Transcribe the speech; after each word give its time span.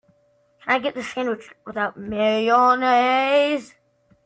Can 0.63 0.73
I 0.77 0.79
get 0.79 0.95
the 0.95 1.03
sandwich 1.03 1.53
without 1.63 1.95
mayonnaise? 1.95 3.75